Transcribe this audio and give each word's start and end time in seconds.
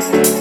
Thank 0.00 0.28
you. 0.28 0.37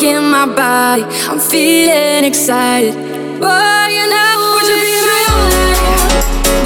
In 0.00 0.30
my 0.30 0.46
body, 0.46 1.04
I'm 1.28 1.38
feeling 1.38 2.24
excited. 2.24 2.94
Boy, 3.38 3.86
you 3.96 4.06
know, 4.10 4.32
would 4.54 4.66
you 4.66 4.76
be 4.82 4.94
my 5.06 5.22
only? 5.36 5.74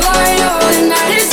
Boy, 0.00 0.30
you 0.30 0.46
know 0.46 0.70
the 0.72 0.82
night 0.88 1.25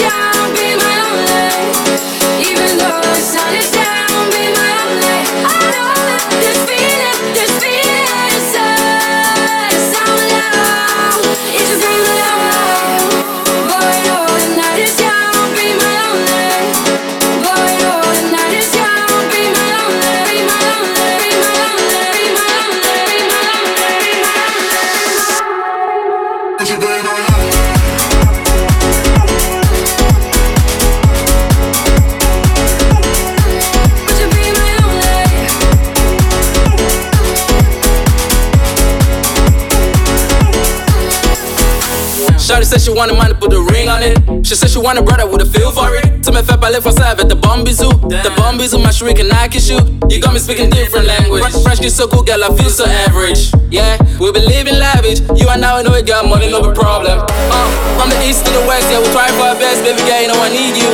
she 42.83 42.91
wanted 42.91 43.15
money, 43.15 43.33
put 43.33 43.55
a 43.55 43.61
ring 43.71 43.87
on 43.87 44.03
it. 44.03 44.19
She 44.43 44.59
said 44.59 44.67
she 44.67 44.77
want 44.77 44.99
a 44.99 45.01
brother 45.01 45.23
with 45.23 45.39
a 45.39 45.47
feel 45.47 45.71
for 45.71 45.95
it. 45.95 46.19
To 46.27 46.35
me, 46.35 46.43
fait 46.43 46.59
parler 46.59 46.83
français 46.83 47.15
at 47.15 47.29
the 47.31 47.35
Bombi 47.39 47.71
Zoo. 47.71 47.87
The 48.11 48.31
Bombi 48.35 48.67
Zoo, 48.67 48.79
my 48.83 48.91
shriek 48.91 49.19
and 49.23 49.31
I 49.31 49.47
kiss 49.47 49.71
you. 49.71 49.79
You 50.11 50.19
got 50.19 50.35
me 50.35 50.39
speaking 50.43 50.69
different 50.69 51.07
language. 51.07 51.47
French 51.63 51.79
is 51.79 51.95
so 51.95 52.11
cool, 52.11 52.27
girl, 52.27 52.43
I 52.43 52.51
feel 52.59 52.69
so 52.69 52.83
average. 53.07 53.55
Yeah, 53.71 53.95
we 54.19 54.31
been 54.35 54.43
living 54.43 54.75
lavish. 54.75 55.23
You 55.39 55.47
and 55.47 55.63
I 55.63 55.79
know 55.81 55.95
we 55.95 56.03
got 56.03 56.27
money, 56.27 56.51
no 56.51 56.59
problem. 56.75 57.23
Uh, 57.23 57.67
from 57.95 58.11
the 58.11 58.19
east 58.27 58.43
to 58.45 58.51
the 58.51 58.63
west, 58.67 58.91
yeah, 58.91 58.99
we 58.99 59.07
try 59.15 59.31
for 59.39 59.47
our 59.47 59.55
best, 59.55 59.79
baby 59.87 60.03
girl, 60.03 60.19
you 60.19 60.27
know 60.27 60.39
I 60.43 60.51
need 60.51 60.75
you. 60.75 60.91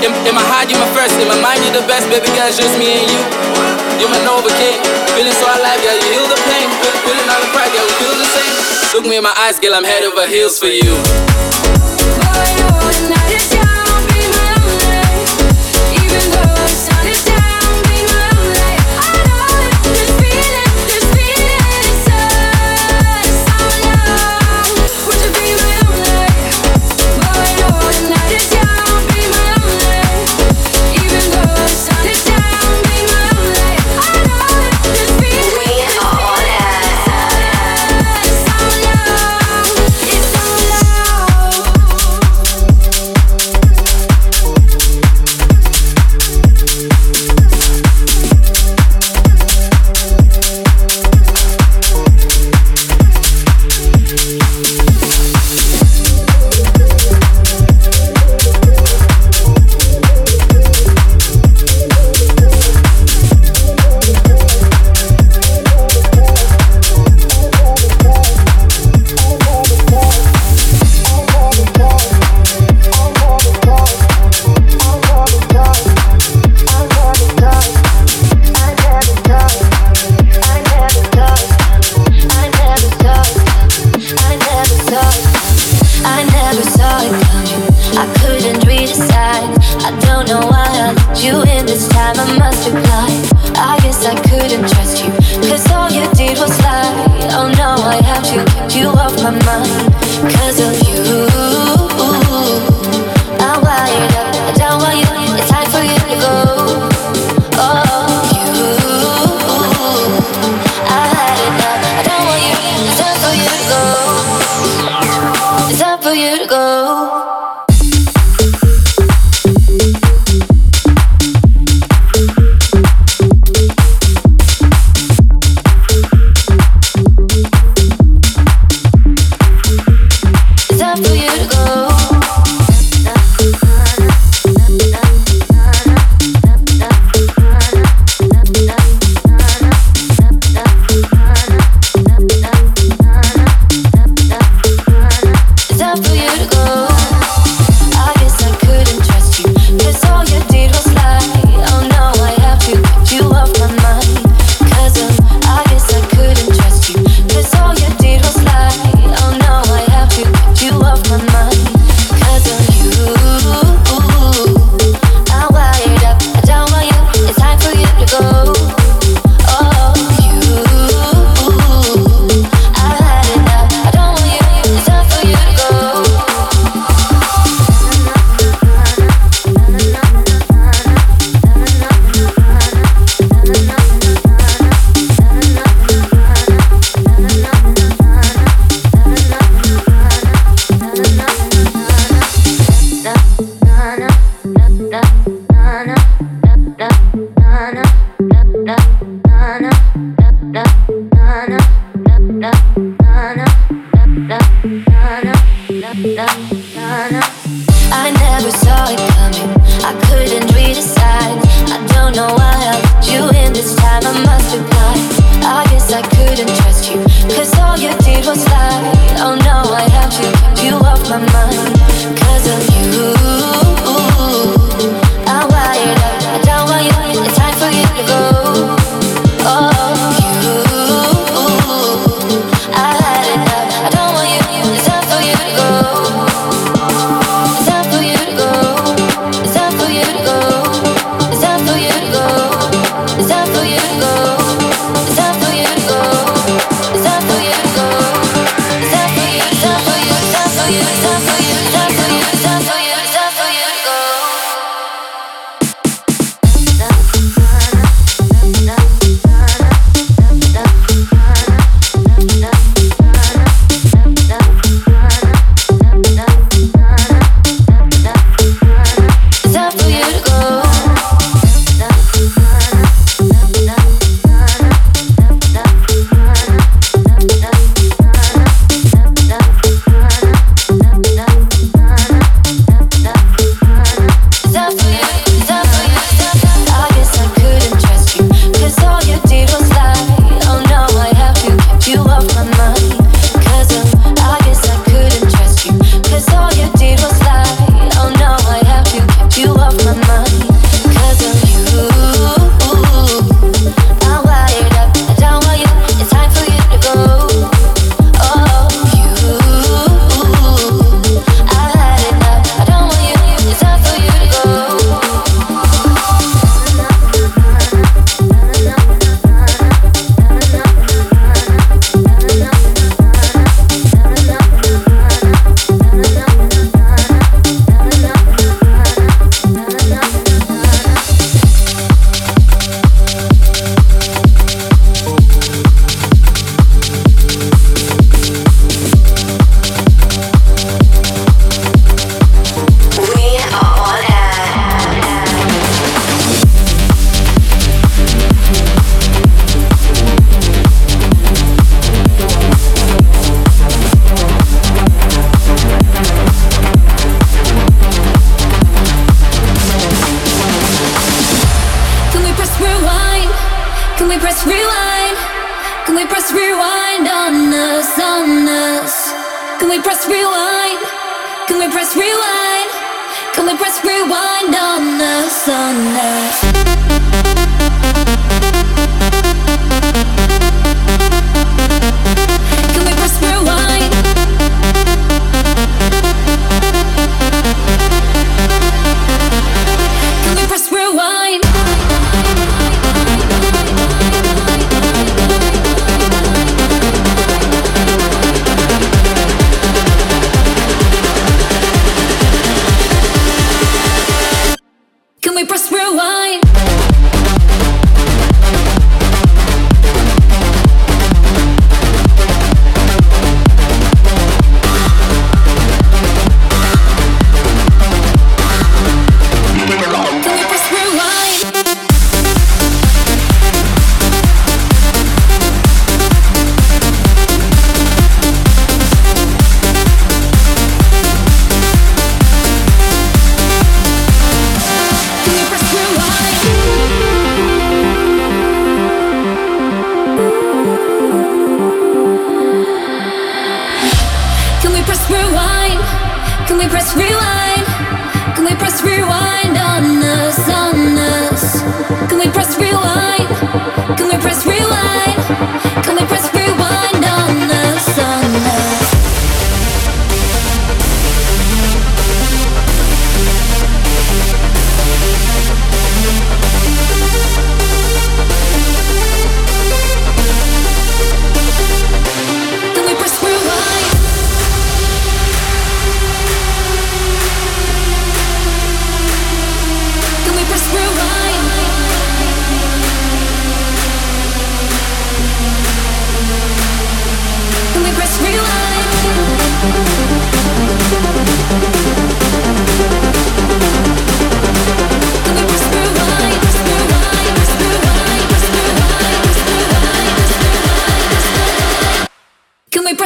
In, 0.00 0.16
in 0.24 0.32
my 0.32 0.40
heart, 0.40 0.72
you 0.72 0.80
my 0.80 0.88
first, 0.96 1.20
in 1.20 1.28
my 1.28 1.36
mind, 1.44 1.60
you 1.60 1.72
the 1.76 1.84
best, 1.84 2.08
baby 2.08 2.32
girl, 2.32 2.48
it's 2.48 2.56
just 2.56 2.72
me 2.80 2.96
and 2.96 3.08
you. 3.12 3.20
You 4.00 4.08
my 4.08 4.20
Nova 4.24 4.48
King, 4.56 4.80
feeling 5.12 5.36
so 5.36 5.44
alive, 5.44 5.84
yeah, 5.84 6.00
you 6.00 6.16
heal 6.16 6.26
the 6.32 6.40
pain. 6.48 6.68
Feeling 7.04 7.28
all 7.28 7.40
the 7.44 7.50
pride, 7.52 7.72
yeah, 7.76 7.84
we 7.84 7.92
feel 8.00 8.16
the 8.16 8.24
same. 8.24 8.55
Look 8.94 9.04
me 9.04 9.16
in 9.16 9.22
my 9.22 9.34
eyes, 9.36 9.58
girl, 9.58 9.74
I'm 9.74 9.84
head 9.84 10.04
over 10.04 10.26
heels 10.26 10.58
for 10.58 10.66
you. 10.66 11.45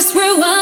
just 0.01 0.15
rewind. 0.15 0.60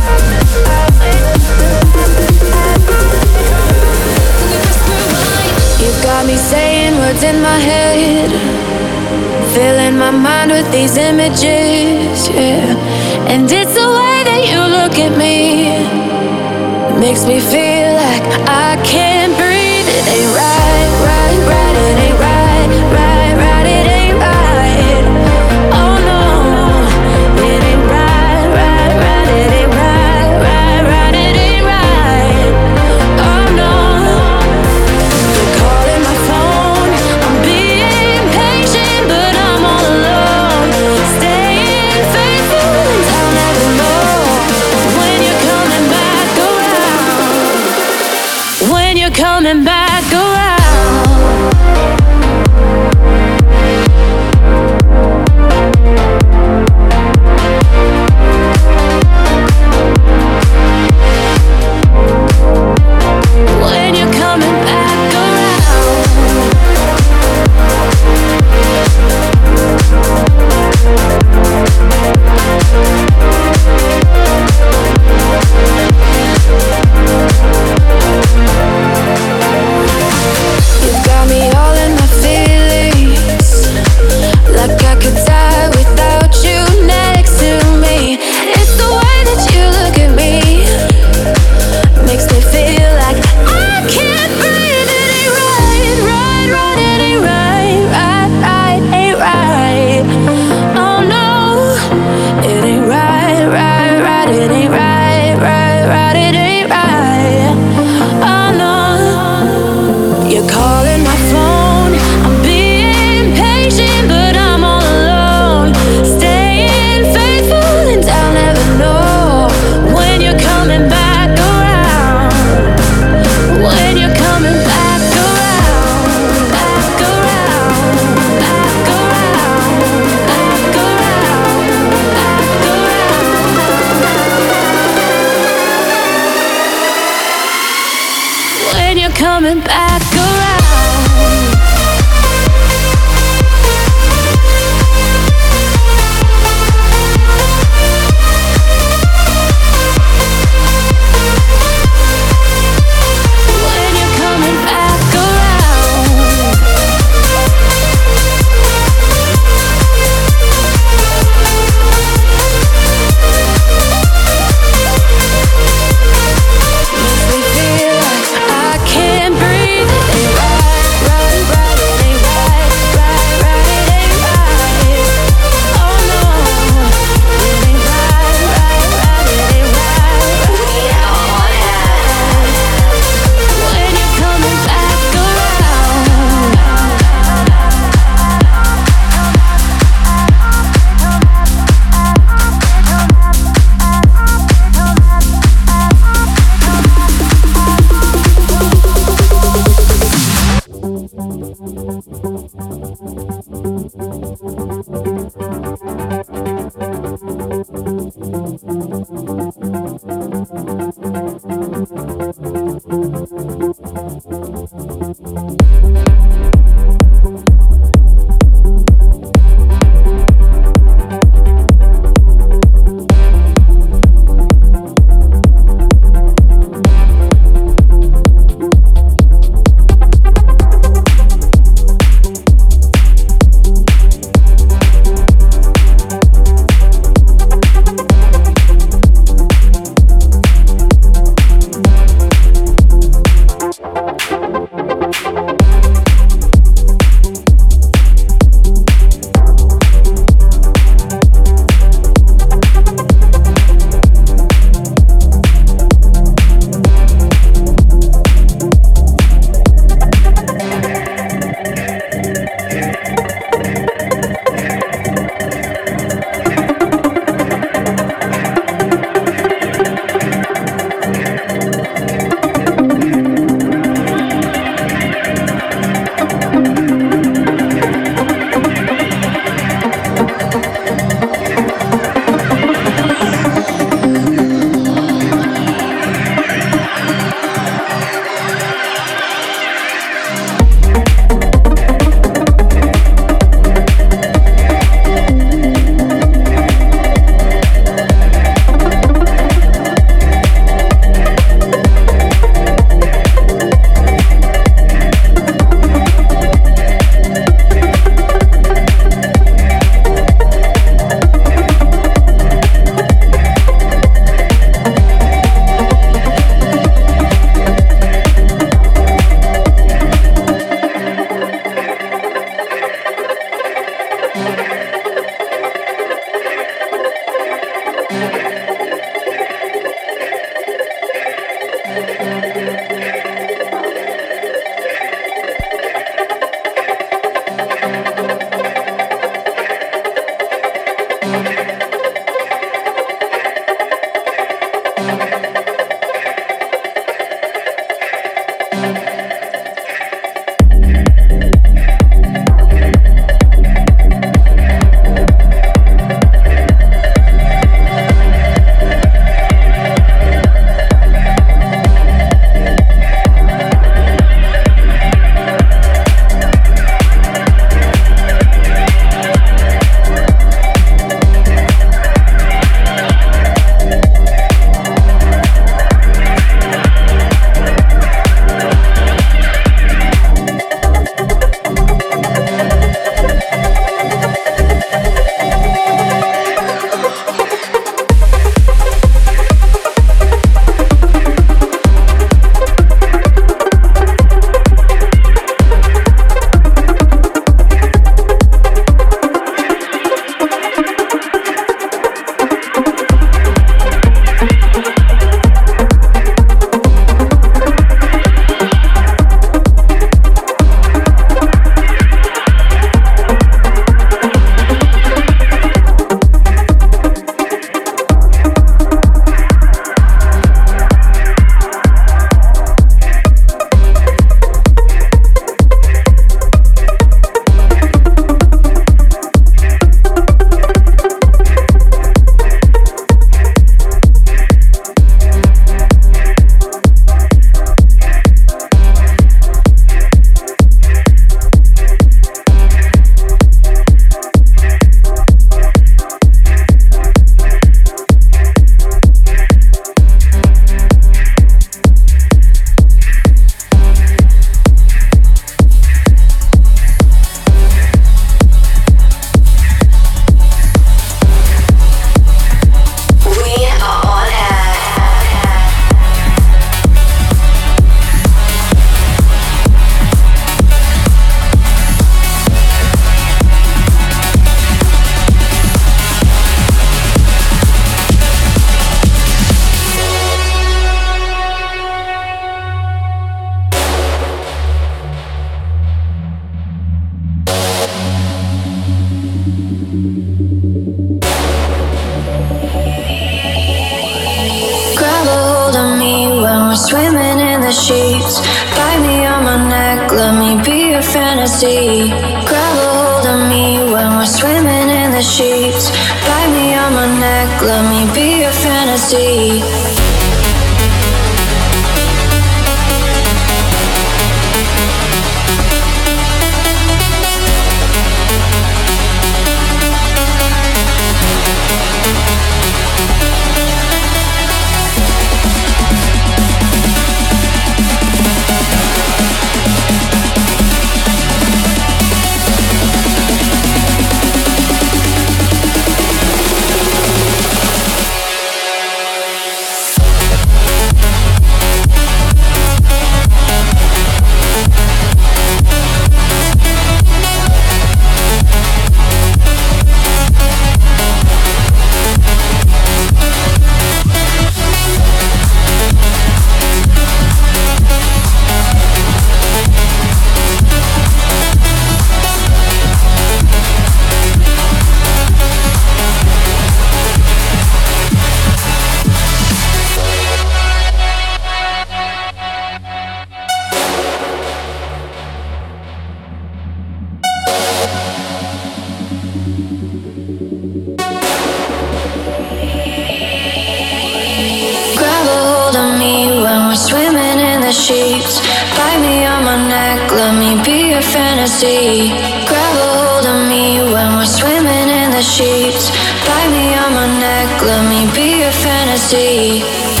Yeah. 599.41 600.00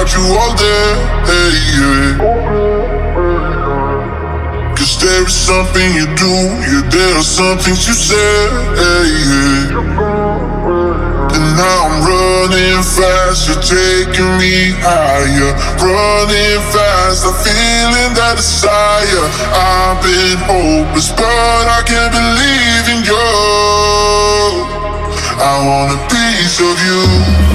got 0.00 0.16
you 0.16 0.24
all 0.32 0.54
there, 0.56 0.96
Hey, 1.28 1.52
yeah. 1.76 2.16
Cause 4.72 4.96
there 4.96 5.26
is 5.26 5.34
something 5.34 5.92
you 5.92 6.06
do, 6.16 6.32
yeah, 6.64 6.88
there 6.88 7.16
are 7.20 7.22
some 7.22 7.58
things 7.58 7.86
you 7.86 7.92
say. 7.92 8.32
Hey, 8.80 9.08
yeah. 9.28 9.76
And 11.36 11.46
now 11.52 11.84
I'm 11.84 12.00
running 12.08 12.80
fast, 12.80 13.44
you're 13.44 13.60
taking 13.60 14.32
me 14.40 14.72
higher. 14.80 15.52
Running 15.84 16.62
fast, 16.72 17.28
I'm 17.28 17.36
feeling 17.44 18.16
that 18.16 18.40
desire. 18.40 19.28
I've 19.52 20.00
been 20.00 20.40
hopeless, 20.48 21.12
but 21.12 21.64
I 21.76 21.84
can't 21.84 22.08
believe 22.08 22.86
in 22.88 23.04
you. 23.04 23.28
I 25.44 25.60
want 25.60 25.92
a 25.92 26.00
piece 26.08 26.56
of 26.58 26.76
you. 26.88 27.49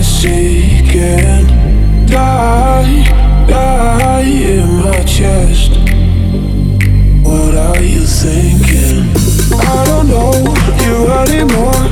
I 0.00 0.02
seek 0.02 0.96
and 0.96 2.08
die, 2.08 3.04
die 3.46 4.22
in 4.22 4.78
my 4.82 5.04
chest. 5.04 5.72
What 7.22 7.54
are 7.54 7.82
you 7.82 8.06
thinking? 8.06 9.12
I 9.60 9.84
don't 9.84 10.08
know 10.08 10.32
you 10.86 11.06
anymore. 11.06 11.89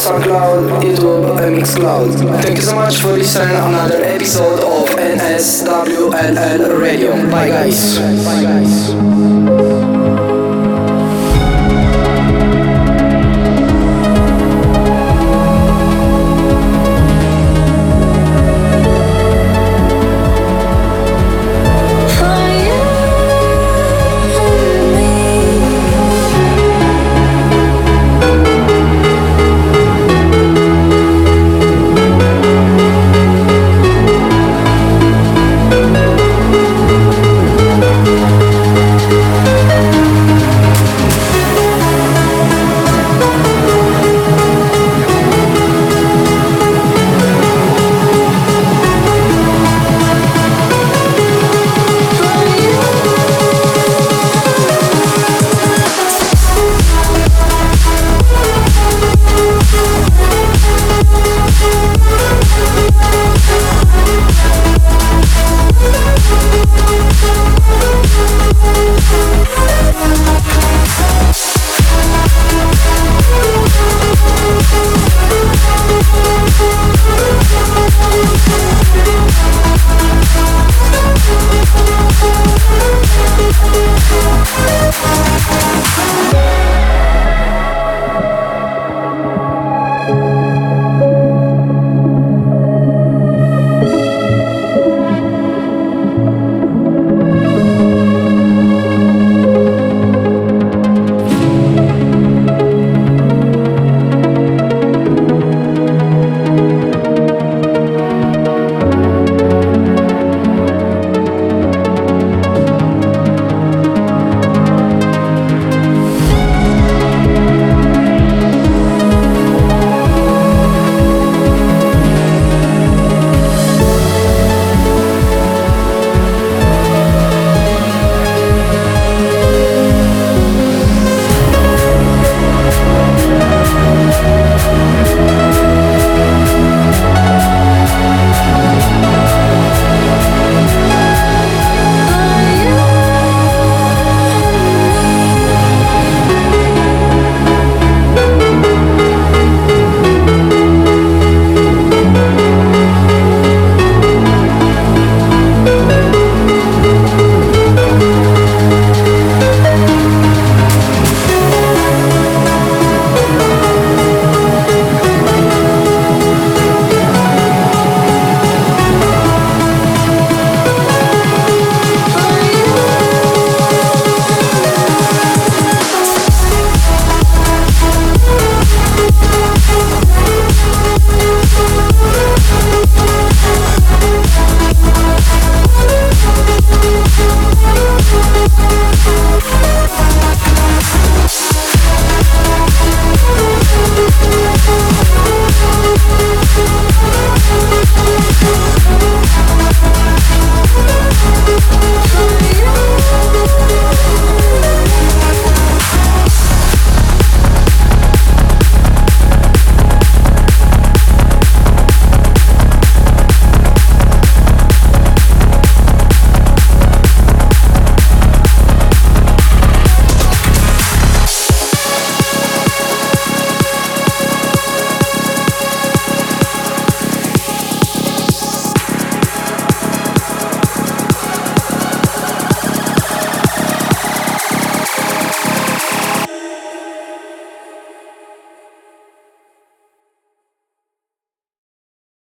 SoundCloud, 0.00 0.82
YouTube, 0.82 1.38
and 1.44 1.56
Mixcloud. 1.58 2.42
Thank 2.42 2.56
you 2.56 2.62
so 2.62 2.74
much 2.74 2.96
for 2.96 3.08
listening 3.12 3.54
another 3.54 4.02
episode 4.02 4.60
of 4.60 4.88
NSWLL 4.96 6.80
Radio. 6.80 7.12
Bye 7.30 7.48
guys. 7.48 7.98
Bye 7.98 8.42
guys. 8.42 9.69